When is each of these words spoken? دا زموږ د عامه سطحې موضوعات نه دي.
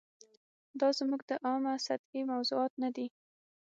دا 0.79 0.87
زموږ 0.97 1.21
د 1.29 1.31
عامه 1.45 1.73
سطحې 1.85 2.21
موضوعات 2.31 2.73
نه 2.83 2.89
دي. 2.95 3.07